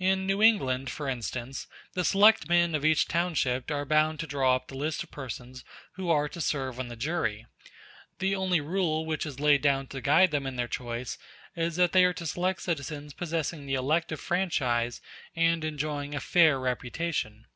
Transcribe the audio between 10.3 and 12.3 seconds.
them in their choice is that they are to